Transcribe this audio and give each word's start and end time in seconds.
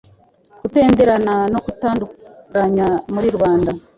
Kutenderana 0.59 1.33
no 1.53 1.59
kutanduranya 1.65 2.87
muri 3.13 3.27
rubanda 3.35 3.71